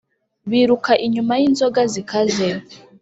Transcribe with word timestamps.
biruka 0.49 0.91
inyuma 1.05 1.33
y’inzoga 1.39 1.81
zikaze, 1.93 2.47